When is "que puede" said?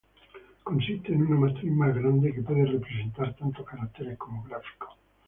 2.33-2.65